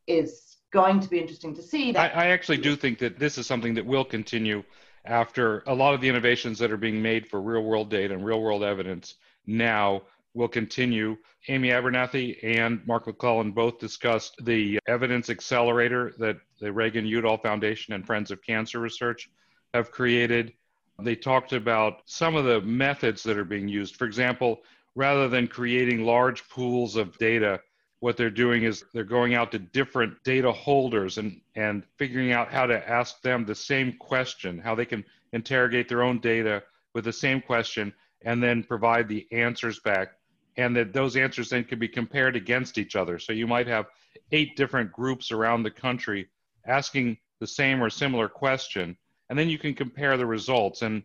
is 0.06 0.58
going 0.72 1.00
to 1.00 1.08
be 1.08 1.18
interesting 1.18 1.54
to 1.54 1.62
see. 1.62 1.92
That- 1.92 2.16
I, 2.16 2.24
I 2.24 2.26
actually 2.28 2.58
do 2.58 2.76
think 2.76 2.98
that 2.98 3.18
this 3.18 3.38
is 3.38 3.46
something 3.46 3.74
that 3.74 3.86
will 3.86 4.04
continue 4.04 4.62
after 5.04 5.62
a 5.66 5.74
lot 5.74 5.94
of 5.94 6.00
the 6.00 6.08
innovations 6.08 6.58
that 6.58 6.70
are 6.70 6.76
being 6.76 7.00
made 7.00 7.26
for 7.26 7.40
real 7.40 7.62
world 7.62 7.90
data 7.90 8.14
and 8.14 8.24
real 8.24 8.40
world 8.40 8.62
evidence 8.62 9.14
now 9.46 10.02
will 10.34 10.48
continue. 10.48 11.16
Amy 11.48 11.70
Abernethy 11.72 12.38
and 12.42 12.86
Mark 12.86 13.06
McClellan 13.06 13.52
both 13.52 13.78
discussed 13.78 14.36
the 14.44 14.78
evidence 14.86 15.30
accelerator 15.30 16.12
that 16.18 16.36
the 16.60 16.72
Reagan 16.72 17.06
Udall 17.06 17.38
Foundation 17.38 17.94
and 17.94 18.06
Friends 18.06 18.30
of 18.30 18.42
Cancer 18.42 18.78
Research 18.78 19.30
have 19.74 19.90
created. 19.90 20.52
They 21.02 21.16
talked 21.16 21.52
about 21.52 22.02
some 22.04 22.36
of 22.36 22.44
the 22.44 22.60
methods 22.60 23.22
that 23.22 23.38
are 23.38 23.44
being 23.44 23.68
used. 23.68 23.96
For 23.96 24.04
example, 24.04 24.60
rather 24.94 25.28
than 25.28 25.48
creating 25.48 26.04
large 26.04 26.46
pools 26.48 26.96
of 26.96 27.16
data 27.18 27.60
what 28.00 28.16
they're 28.16 28.30
doing 28.30 28.64
is 28.64 28.84
they're 28.92 29.04
going 29.04 29.34
out 29.34 29.52
to 29.52 29.58
different 29.58 30.22
data 30.24 30.50
holders 30.50 31.18
and, 31.18 31.40
and 31.54 31.84
figuring 31.96 32.32
out 32.32 32.50
how 32.50 32.66
to 32.66 32.88
ask 32.88 33.20
them 33.20 33.44
the 33.44 33.54
same 33.54 33.92
question, 33.92 34.58
how 34.58 34.74
they 34.74 34.86
can 34.86 35.04
interrogate 35.32 35.88
their 35.88 36.02
own 36.02 36.18
data 36.18 36.62
with 36.94 37.04
the 37.04 37.12
same 37.12 37.40
question 37.40 37.92
and 38.22 38.42
then 38.42 38.64
provide 38.64 39.06
the 39.06 39.26
answers 39.32 39.78
back. 39.80 40.12
And 40.56 40.74
that 40.76 40.92
those 40.92 41.16
answers 41.16 41.50
then 41.50 41.64
can 41.64 41.78
be 41.78 41.88
compared 41.88 42.36
against 42.36 42.78
each 42.78 42.96
other. 42.96 43.18
So 43.18 43.32
you 43.32 43.46
might 43.46 43.66
have 43.66 43.86
eight 44.32 44.56
different 44.56 44.92
groups 44.92 45.30
around 45.30 45.62
the 45.62 45.70
country 45.70 46.28
asking 46.66 47.18
the 47.38 47.46
same 47.46 47.82
or 47.82 47.88
similar 47.88 48.28
question, 48.28 48.96
and 49.28 49.38
then 49.38 49.48
you 49.48 49.58
can 49.58 49.74
compare 49.74 50.16
the 50.16 50.26
results. 50.26 50.82
And 50.82 51.02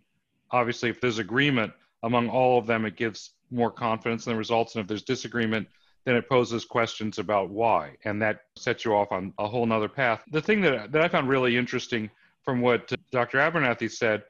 obviously, 0.52 0.90
if 0.90 1.00
there's 1.00 1.20
agreement 1.20 1.72
among 2.04 2.30
all 2.30 2.58
of 2.58 2.68
them, 2.68 2.86
it 2.86 2.98
gives 2.98 3.32
more 3.52 3.72
confidence 3.72 4.26
in 4.26 4.34
the 4.34 4.38
results. 4.38 4.76
And 4.76 4.82
if 4.82 4.88
there's 4.88 5.04
disagreement, 5.04 5.68
then 6.06 6.16
it 6.16 6.30
poses 6.30 6.66
questions 6.66 7.18
about 7.20 7.50
why, 7.50 7.98
and 8.06 8.22
that 8.22 8.42
sets 8.56 8.86
you 8.86 8.96
off 8.96 9.12
on 9.12 9.34
a 9.40 9.48
whole 9.48 9.66
nother 9.66 9.90
path. 9.90 10.24
The 10.32 10.42
thing 10.42 10.62
that, 10.62 10.92
that 10.92 11.02
I 11.02 11.08
found 11.08 11.28
really 11.28 11.58
interesting 11.58 12.10
from 12.44 12.62
what 12.62 12.94
uh, 12.94 12.96
Dr. 13.12 13.40
Abernethy 13.40 13.90
said 13.90 14.24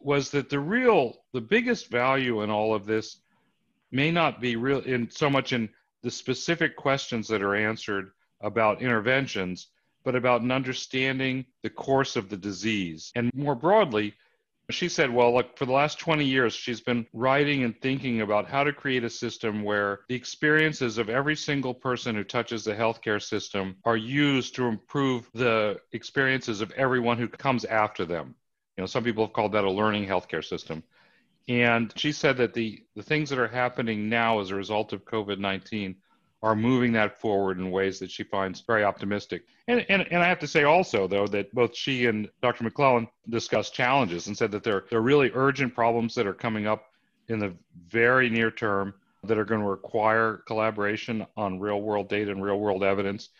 was 0.00 0.30
that 0.32 0.50
the 0.50 0.58
real, 0.58 1.22
the 1.32 1.40
biggest 1.40 1.88
value 1.88 2.42
in 2.42 2.50
all 2.50 2.74
of 2.74 2.84
this 2.84 3.20
may 3.92 4.10
not 4.10 4.40
be 4.40 4.56
real 4.56 4.80
in 4.80 5.08
so 5.08 5.30
much 5.30 5.52
in 5.52 5.68
the 6.02 6.10
specific 6.10 6.76
questions 6.76 7.28
that 7.28 7.42
are 7.42 7.54
answered 7.54 8.10
about 8.40 8.82
interventions, 8.82 9.68
but 10.04 10.16
about 10.16 10.42
an 10.42 10.50
understanding 10.50 11.46
the 11.62 11.70
course 11.70 12.16
of 12.16 12.28
the 12.28 12.36
disease. 12.36 13.12
And 13.14 13.32
more 13.34 13.54
broadly, 13.54 14.14
she 14.70 14.88
said, 14.88 15.12
well, 15.12 15.34
look, 15.34 15.58
for 15.58 15.66
the 15.66 15.72
last 15.72 15.98
20 15.98 16.24
years, 16.24 16.54
she's 16.54 16.80
been 16.80 17.06
writing 17.12 17.64
and 17.64 17.78
thinking 17.80 18.22
about 18.22 18.48
how 18.48 18.64
to 18.64 18.72
create 18.72 19.04
a 19.04 19.10
system 19.10 19.62
where 19.62 20.00
the 20.08 20.14
experiences 20.14 20.96
of 20.96 21.10
every 21.10 21.36
single 21.36 21.74
person 21.74 22.14
who 22.14 22.24
touches 22.24 22.64
the 22.64 22.74
healthcare 22.74 23.22
system 23.22 23.76
are 23.84 23.96
used 23.96 24.54
to 24.54 24.64
improve 24.64 25.28
the 25.34 25.78
experiences 25.92 26.62
of 26.62 26.70
everyone 26.72 27.18
who 27.18 27.28
comes 27.28 27.64
after 27.66 28.06
them. 28.06 28.34
You 28.76 28.82
know, 28.82 28.86
some 28.86 29.04
people 29.04 29.26
have 29.26 29.34
called 29.34 29.52
that 29.52 29.64
a 29.64 29.70
learning 29.70 30.06
healthcare 30.06 30.44
system. 30.44 30.82
And 31.46 31.92
she 31.96 32.12
said 32.12 32.38
that 32.38 32.54
the, 32.54 32.82
the 32.96 33.02
things 33.02 33.28
that 33.30 33.38
are 33.38 33.48
happening 33.48 34.08
now 34.08 34.40
as 34.40 34.50
a 34.50 34.54
result 34.54 34.94
of 34.94 35.04
COVID 35.04 35.38
19 35.38 35.96
are 36.44 36.54
moving 36.54 36.92
that 36.92 37.18
forward 37.18 37.58
in 37.58 37.70
ways 37.70 37.98
that 37.98 38.10
she 38.10 38.22
finds 38.22 38.60
very 38.60 38.84
optimistic. 38.84 39.44
And, 39.66 39.84
and, 39.88 40.06
and 40.10 40.22
I 40.22 40.28
have 40.28 40.38
to 40.40 40.46
say 40.46 40.64
also, 40.64 41.08
though, 41.08 41.26
that 41.28 41.54
both 41.54 41.74
she 41.74 42.04
and 42.04 42.28
Dr. 42.42 42.64
McClellan 42.64 43.08
discussed 43.30 43.72
challenges 43.72 44.26
and 44.26 44.36
said 44.36 44.50
that 44.50 44.62
there, 44.62 44.84
there 44.90 44.98
are 44.98 45.02
really 45.02 45.30
urgent 45.32 45.74
problems 45.74 46.14
that 46.16 46.26
are 46.26 46.34
coming 46.34 46.66
up 46.66 46.84
in 47.28 47.38
the 47.38 47.54
very 47.88 48.28
near 48.28 48.50
term 48.50 48.92
that 49.22 49.38
are 49.38 49.46
going 49.46 49.62
to 49.62 49.66
require 49.66 50.42
collaboration 50.46 51.26
on 51.34 51.58
real 51.58 51.80
world 51.80 52.10
data 52.10 52.30
and 52.30 52.44
real 52.44 52.60
world 52.60 52.84
evidence. 52.84 53.30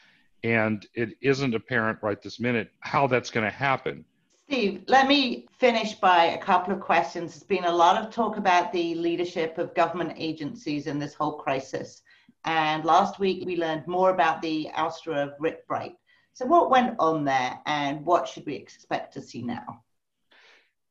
And 0.42 0.87
it 0.94 1.11
isn't 1.20 1.54
apparent 1.54 1.99
right 2.00 2.23
this 2.23 2.40
minute 2.40 2.70
how 2.80 3.06
that's 3.06 3.30
going 3.30 3.44
to 3.44 3.54
happen. 3.54 4.06
Steve, 4.49 4.82
let 4.88 5.08
me 5.08 5.46
finish 5.58 5.92
by 5.92 6.25
a 6.25 6.38
couple 6.38 6.73
of 6.73 6.80
questions. 6.80 7.32
There's 7.32 7.42
been 7.42 7.68
a 7.68 7.76
lot 7.76 8.02
of 8.02 8.11
talk 8.11 8.38
about 8.38 8.73
the 8.73 8.94
leadership 8.94 9.58
of 9.58 9.75
government 9.75 10.14
agencies 10.16 10.87
in 10.87 10.99
this 10.99 11.12
whole 11.12 11.34
crisis. 11.34 12.00
And 12.45 12.85
last 12.85 13.19
week 13.19 13.45
we 13.47 13.57
learned 13.57 13.87
more 13.87 14.11
about 14.11 14.43
the 14.43 14.69
ouster 14.77 15.15
of 15.15 15.35
Rick 15.39 15.67
Bright. 15.67 15.95
So, 16.35 16.47
what 16.47 16.71
went 16.71 16.97
on 16.99 17.25
there 17.25 17.59
and 17.65 18.05
what 18.05 18.29
should 18.29 18.45
we 18.45 18.55
expect 18.55 19.15
to 19.15 19.23
see 19.23 19.43
now? 19.43 19.83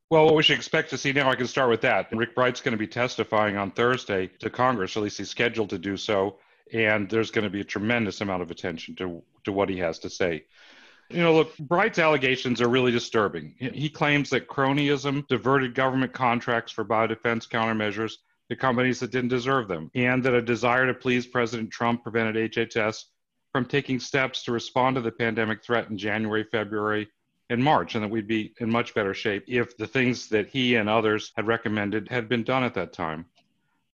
Well, 0.10 0.26
what 0.26 0.36
we 0.36 0.44
should 0.44 0.58
expect 0.58 0.90
to 0.92 0.98
see 0.98 1.12
now, 1.12 1.30
I 1.30 1.36
can 1.36 1.48
start 1.48 1.70
with 1.70 1.82
that. 1.82 2.12
Rick 2.12 2.36
Bright's 2.36 2.62
going 2.62 2.74
to 2.74 2.78
be 2.78 2.88
testifying 2.88 3.58
on 3.58 3.72
Thursday 3.72 4.28
to 4.40 4.50
Congress, 4.50 4.96
at 4.96 5.04
least 5.04 5.18
he's 5.18 5.30
scheduled 5.30 5.72
to 5.72 5.80
do 5.80 5.98
so. 5.98 6.38
And 6.72 7.10
there's 7.10 7.32
going 7.32 7.44
to 7.44 7.50
be 7.50 7.62
a 7.62 7.66
tremendous 7.66 8.22
amount 8.22 8.42
of 8.42 8.52
attention 8.52 8.96
to, 8.96 9.22
to 9.44 9.52
what 9.52 9.70
he 9.70 9.78
has 9.78 10.00
to 10.00 10.10
say. 10.10 10.46
You 11.10 11.22
know, 11.22 11.34
look, 11.34 11.58
Bright's 11.58 12.00
allegations 12.00 12.62
are 12.62 12.70
really 12.70 12.92
disturbing. 12.92 13.56
He 13.58 13.90
claims 13.90 14.30
that 14.30 14.48
cronyism 14.48 15.28
diverted 15.28 15.76
government 15.76 16.14
contracts 16.14 16.72
for 16.72 16.86
biodefense 16.86 17.48
countermeasures 17.48 18.14
to 18.54 18.60
companies 18.60 19.00
that 19.00 19.12
didn't 19.12 19.30
deserve 19.30 19.68
them, 19.68 19.90
and 19.96 20.24
that 20.24 20.34
a 20.34 20.42
desire 20.42 20.86
to 20.86 20.94
please 20.94 21.26
President 21.26 21.72
Trump 21.72 22.04
prevented 22.04 22.52
HHS 22.52 23.06
from 23.52 23.66
taking 23.66 24.00
steps 24.00 24.44
to 24.44 24.52
respond 24.52 24.96
to 24.96 25.02
the 25.02 25.12
pandemic 25.12 25.64
threat 25.64 25.90
in 25.90 25.98
January, 25.98 26.44
February, 26.44 27.08
and 27.50 27.64
March, 27.64 27.96
and 27.96 28.04
that 28.04 28.10
we'd 28.10 28.28
be 28.28 28.54
in 28.60 28.70
much 28.70 28.94
better 28.94 29.14
shape 29.14 29.44
if 29.48 29.76
the 29.78 29.88
things 29.88 30.30
that 30.30 30.48
he 30.48 30.76
and 30.76 30.88
others 30.88 31.32
had 31.36 31.48
recommended 31.48 32.08
had 32.10 32.30
been 32.30 32.44
done 32.44 32.64
at 32.64 32.74
that 32.74 32.94
time. 32.94 33.26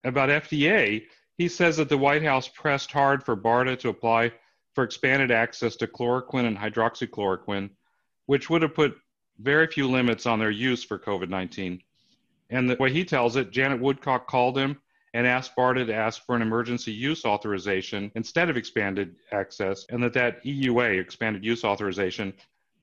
About 0.03 0.29
FDA, 0.29 1.03
he 1.37 1.47
says 1.47 1.77
that 1.77 1.89
the 1.89 1.97
White 1.97 2.23
House 2.23 2.47
pressed 2.47 2.91
hard 2.91 3.23
for 3.23 3.35
BARDA 3.35 3.77
to 3.79 3.89
apply 3.89 4.31
for 4.73 4.83
expanded 4.83 5.31
access 5.31 5.75
to 5.77 5.87
chloroquine 5.87 6.45
and 6.45 6.57
hydroxychloroquine, 6.57 7.69
which 8.25 8.49
would 8.49 8.61
have 8.61 8.73
put 8.73 8.97
very 9.39 9.67
few 9.67 9.89
limits 9.89 10.25
on 10.25 10.39
their 10.39 10.51
use 10.51 10.83
for 10.83 10.97
COVID 10.97 11.29
19. 11.29 11.81
And 12.49 12.69
the 12.69 12.75
way 12.75 12.91
he 12.91 13.05
tells 13.05 13.35
it, 13.35 13.51
Janet 13.51 13.79
Woodcock 13.79 14.27
called 14.27 14.57
him 14.57 14.79
and 15.13 15.25
asked 15.25 15.55
BARDA 15.55 15.85
to 15.87 15.95
ask 15.95 16.25
for 16.25 16.35
an 16.35 16.41
emergency 16.41 16.91
use 16.91 17.25
authorization 17.25 18.11
instead 18.15 18.49
of 18.49 18.57
expanded 18.57 19.15
access, 19.31 19.85
and 19.89 20.03
that 20.03 20.13
that 20.13 20.43
EUA, 20.43 20.99
expanded 20.99 21.43
use 21.45 21.63
authorization, 21.63 22.33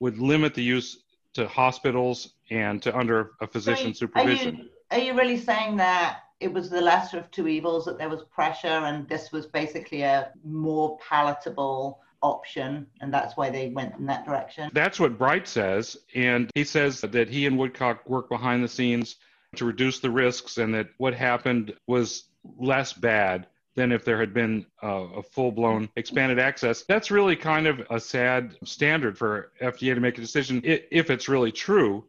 would 0.01 0.19
limit 0.19 0.55
the 0.55 0.63
use 0.63 1.03
to 1.35 1.47
hospitals 1.47 2.35
and 2.51 2.83
to 2.83 2.97
under 2.97 3.33
a 3.41 3.47
physician 3.47 3.95
so 3.95 4.07
supervision. 4.07 4.71
Are 4.91 4.99
you, 4.99 5.03
are 5.03 5.07
you 5.13 5.19
really 5.19 5.39
saying 5.39 5.77
that 5.77 6.21
it 6.41 6.53
was 6.53 6.71
the 6.71 6.81
lesser 6.81 7.19
of 7.19 7.31
two 7.31 7.49
evils, 7.49 7.85
that 7.85 7.99
there 7.99 8.09
was 8.09 8.23
pressure 8.23 8.67
and 8.67 9.09
this 9.09 9.31
was 9.31 9.47
basically 9.47 10.03
a 10.03 10.33
more 10.45 10.99
palatable 11.07 12.01
option, 12.23 12.87
and 13.01 13.13
that's 13.13 13.37
why 13.37 13.51
they 13.51 13.69
went 13.69 13.95
in 13.97 14.07
that 14.07 14.25
direction? 14.25 14.71
That's 14.73 14.99
what 14.99 15.19
Bright 15.19 15.47
says. 15.47 15.97
And 16.15 16.51
he 16.55 16.65
says 16.65 17.01
that 17.03 17.29
he 17.29 17.47
and 17.47 17.59
Woodcock 17.59 18.09
work 18.09 18.29
behind 18.29 18.65
the 18.65 18.69
scenes 18.69 19.17
to 19.57 19.65
reduce 19.65 20.01
the 20.01 20.11
risks 20.11 20.59
and 20.59 20.75
that 20.75 20.89
what 20.97 21.15
happened 21.15 21.75
was 21.87 22.25
less 22.59 22.93
bad 22.93 23.47
than 23.75 23.93
if 23.93 24.05
there 24.05 24.19
had 24.19 24.35
been 24.35 24.67
uh, 24.83 25.07
a 25.17 25.23
full 25.23 25.51
blown 25.51 25.89
expanded 25.97 26.39
access. 26.39 26.83
That's 26.83 27.11
really 27.11 27.37
kind 27.37 27.67
of 27.67 27.81
a 27.91 27.99
sad 27.99 28.57
standard 28.65 29.17
for 29.17 29.53
FDA 29.61 29.95
to 29.95 30.01
make 30.01 30.19
a 30.19 30.21
decision 30.21 30.61
if 30.65 31.11
it's 31.11 31.29
really 31.29 31.53
true. 31.53 32.05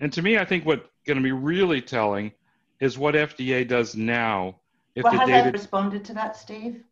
And 0.00 0.12
to 0.14 0.22
me, 0.22 0.38
I 0.38 0.44
think 0.44 0.64
what's 0.64 0.86
going 1.06 1.18
to 1.18 1.22
be 1.22 1.32
really 1.32 1.82
telling 1.82 2.32
is 2.80 2.96
what 2.96 3.14
FDA 3.14 3.66
does 3.66 3.94
now. 3.94 4.56
If 4.94 5.04
well, 5.04 5.12
the 5.12 5.26
data... 5.26 5.44
they 5.44 5.50
responded 5.50 6.04
to 6.06 6.14
that, 6.14 6.36
Steve? 6.36 6.82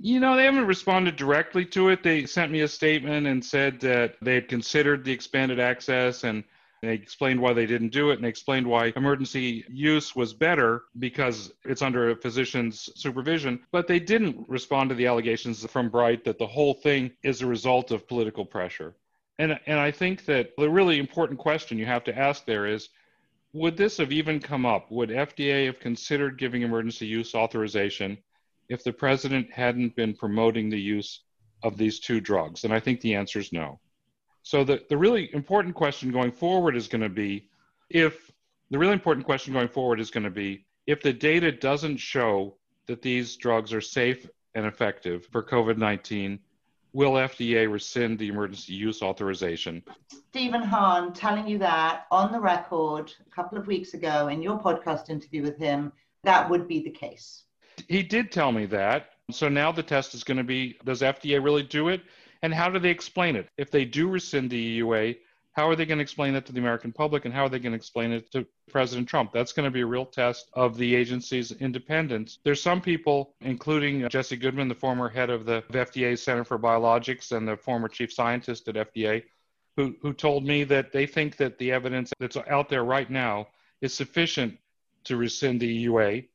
You 0.00 0.20
know, 0.20 0.36
they 0.36 0.44
haven't 0.44 0.66
responded 0.66 1.16
directly 1.16 1.64
to 1.66 1.88
it. 1.90 2.02
They 2.02 2.26
sent 2.26 2.50
me 2.50 2.60
a 2.62 2.68
statement 2.68 3.26
and 3.26 3.44
said 3.44 3.80
that 3.80 4.16
they 4.20 4.34
had 4.34 4.48
considered 4.48 5.04
the 5.04 5.12
expanded 5.12 5.60
access 5.60 6.24
and 6.24 6.44
they 6.88 6.94
explained 6.94 7.40
why 7.40 7.52
they 7.52 7.66
didn't 7.66 7.90
do 7.90 8.10
it, 8.10 8.14
and 8.14 8.24
they 8.24 8.28
explained 8.28 8.66
why 8.66 8.92
emergency 8.96 9.64
use 9.68 10.14
was 10.14 10.32
better 10.34 10.82
because 10.98 11.52
it's 11.64 11.82
under 11.82 12.10
a 12.10 12.16
physician's 12.16 12.88
supervision. 12.96 13.60
But 13.72 13.86
they 13.86 13.98
didn't 13.98 14.48
respond 14.48 14.90
to 14.90 14.94
the 14.94 15.06
allegations 15.06 15.64
from 15.66 15.88
Bright 15.88 16.24
that 16.24 16.38
the 16.38 16.46
whole 16.46 16.74
thing 16.74 17.10
is 17.22 17.42
a 17.42 17.46
result 17.46 17.90
of 17.90 18.08
political 18.08 18.44
pressure. 18.44 18.94
And, 19.38 19.58
and 19.66 19.78
I 19.78 19.90
think 19.90 20.24
that 20.26 20.50
the 20.56 20.70
really 20.70 20.98
important 20.98 21.38
question 21.38 21.78
you 21.78 21.86
have 21.86 22.04
to 22.04 22.16
ask 22.16 22.44
there 22.44 22.66
is 22.66 22.88
would 23.52 23.76
this 23.76 23.98
have 23.98 24.10
even 24.10 24.40
come 24.40 24.66
up? 24.66 24.90
Would 24.90 25.10
FDA 25.10 25.66
have 25.66 25.78
considered 25.78 26.38
giving 26.38 26.62
emergency 26.62 27.06
use 27.06 27.36
authorization 27.36 28.18
if 28.68 28.82
the 28.82 28.92
president 28.92 29.52
hadn't 29.52 29.94
been 29.94 30.12
promoting 30.12 30.68
the 30.68 30.80
use 30.80 31.20
of 31.62 31.76
these 31.76 32.00
two 32.00 32.20
drugs? 32.20 32.64
And 32.64 32.74
I 32.74 32.80
think 32.80 33.00
the 33.00 33.14
answer 33.14 33.38
is 33.38 33.52
no. 33.52 33.78
So 34.44 34.62
the, 34.62 34.84
the 34.90 34.96
really 34.96 35.34
important 35.34 35.74
question 35.74 36.12
going 36.12 36.30
forward 36.30 36.76
is 36.76 36.86
going 36.86 37.00
to 37.00 37.08
be 37.08 37.48
if 37.88 38.30
the 38.70 38.78
really 38.78 38.92
important 38.92 39.24
question 39.24 39.54
going 39.54 39.68
forward 39.68 39.98
is 39.98 40.10
going 40.10 40.24
to 40.24 40.30
be 40.30 40.66
if 40.86 41.02
the 41.02 41.14
data 41.14 41.50
doesn't 41.50 41.96
show 41.96 42.54
that 42.86 43.00
these 43.00 43.36
drugs 43.36 43.72
are 43.72 43.80
safe 43.80 44.28
and 44.54 44.66
effective 44.66 45.26
for 45.32 45.42
COVID 45.42 45.78
19, 45.78 46.38
will 46.92 47.12
FDA 47.12 47.72
rescind 47.72 48.18
the 48.18 48.28
emergency 48.28 48.74
use 48.74 49.00
authorization? 49.00 49.82
Stephen 50.28 50.62
Hahn 50.62 51.14
telling 51.14 51.48
you 51.48 51.56
that 51.58 52.04
on 52.10 52.30
the 52.30 52.38
record 52.38 53.14
a 53.26 53.30
couple 53.34 53.56
of 53.56 53.66
weeks 53.66 53.94
ago 53.94 54.28
in 54.28 54.42
your 54.42 54.60
podcast 54.60 55.08
interview 55.08 55.40
with 55.40 55.56
him, 55.56 55.90
that 56.22 56.50
would 56.50 56.68
be 56.68 56.82
the 56.82 56.90
case. 56.90 57.44
He 57.88 58.02
did 58.02 58.30
tell 58.30 58.52
me 58.52 58.66
that. 58.66 59.10
So 59.30 59.48
now 59.48 59.72
the 59.72 59.82
test 59.82 60.12
is 60.12 60.22
going 60.22 60.36
to 60.36 60.44
be 60.44 60.76
does 60.84 61.00
FDA 61.00 61.42
really 61.42 61.62
do 61.62 61.88
it? 61.88 62.02
And 62.44 62.52
how 62.52 62.68
do 62.68 62.78
they 62.78 62.90
explain 62.90 63.36
it? 63.36 63.48
If 63.56 63.70
they 63.70 63.86
do 63.86 64.06
rescind 64.06 64.50
the 64.50 64.78
EUA, 64.80 65.16
how 65.52 65.66
are 65.66 65.74
they 65.74 65.86
going 65.86 65.96
to 65.96 66.02
explain 66.02 66.34
that 66.34 66.44
to 66.44 66.52
the 66.52 66.58
American 66.58 66.92
public 66.92 67.24
and 67.24 67.32
how 67.32 67.44
are 67.44 67.48
they 67.48 67.58
going 67.58 67.72
to 67.72 67.76
explain 67.76 68.12
it 68.12 68.30
to 68.32 68.44
President 68.70 69.08
Trump? 69.08 69.32
That's 69.32 69.54
going 69.54 69.64
to 69.64 69.70
be 69.70 69.80
a 69.80 69.86
real 69.86 70.04
test 70.04 70.50
of 70.52 70.76
the 70.76 70.94
agency's 70.94 71.52
independence. 71.52 72.40
There's 72.44 72.60
some 72.60 72.82
people, 72.82 73.34
including 73.40 74.04
uh, 74.04 74.10
Jesse 74.10 74.36
Goodman, 74.36 74.68
the 74.68 74.74
former 74.74 75.08
head 75.08 75.30
of 75.30 75.46
the 75.46 75.62
FDA 75.70 76.18
Center 76.18 76.44
for 76.44 76.58
Biologics 76.58 77.32
and 77.34 77.48
the 77.48 77.56
former 77.56 77.88
chief 77.88 78.12
scientist 78.12 78.68
at 78.68 78.74
FDA, 78.74 79.22
who, 79.78 79.96
who 80.02 80.12
told 80.12 80.44
me 80.44 80.64
that 80.64 80.92
they 80.92 81.06
think 81.06 81.38
that 81.38 81.56
the 81.56 81.72
evidence 81.72 82.12
that's 82.20 82.36
out 82.36 82.68
there 82.68 82.84
right 82.84 83.08
now 83.08 83.46
is 83.80 83.94
sufficient 83.94 84.58
to 85.04 85.16
rescind 85.16 85.60
the 85.60 85.86
EUA 85.86 86.26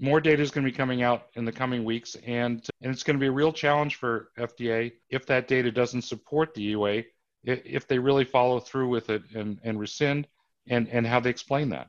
more 0.00 0.20
data 0.20 0.42
is 0.42 0.50
going 0.50 0.64
to 0.64 0.70
be 0.70 0.76
coming 0.76 1.02
out 1.02 1.26
in 1.34 1.44
the 1.44 1.52
coming 1.52 1.84
weeks, 1.84 2.16
and, 2.26 2.64
and 2.82 2.92
it's 2.92 3.02
going 3.02 3.16
to 3.16 3.20
be 3.20 3.26
a 3.26 3.32
real 3.32 3.52
challenge 3.52 3.96
for 3.96 4.30
FDA 4.38 4.92
if 5.10 5.26
that 5.26 5.48
data 5.48 5.70
doesn't 5.72 6.02
support 6.02 6.54
the 6.54 6.74
EUA, 6.74 7.04
if 7.44 7.88
they 7.88 7.98
really 7.98 8.24
follow 8.24 8.60
through 8.60 8.88
with 8.88 9.10
it 9.10 9.22
and, 9.34 9.58
and 9.64 9.78
rescind, 9.78 10.28
and, 10.68 10.88
and 10.88 11.06
how 11.06 11.18
they 11.18 11.30
explain 11.30 11.68
that. 11.70 11.88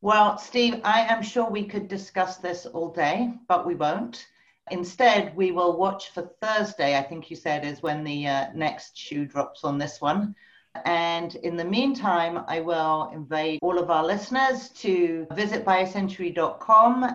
Well, 0.00 0.38
Steve, 0.38 0.80
I 0.84 1.02
am 1.02 1.22
sure 1.22 1.48
we 1.48 1.64
could 1.64 1.86
discuss 1.86 2.38
this 2.38 2.66
all 2.66 2.90
day, 2.90 3.34
but 3.46 3.66
we 3.66 3.74
won't. 3.74 4.26
Instead, 4.70 5.36
we 5.36 5.52
will 5.52 5.76
watch 5.76 6.10
for 6.10 6.30
Thursday, 6.40 6.96
I 6.96 7.02
think 7.02 7.30
you 7.30 7.36
said, 7.36 7.64
is 7.64 7.82
when 7.82 8.04
the 8.04 8.26
uh, 8.26 8.46
next 8.54 8.96
shoe 8.96 9.26
drops 9.26 9.64
on 9.64 9.78
this 9.78 10.00
one. 10.00 10.34
And 10.84 11.34
in 11.36 11.56
the 11.56 11.64
meantime, 11.64 12.44
I 12.48 12.60
will 12.60 13.10
invite 13.12 13.58
all 13.62 13.78
of 13.78 13.90
our 13.90 14.04
listeners 14.04 14.70
to 14.70 15.26
visit 15.32 15.64
biocentury.com 15.64 17.12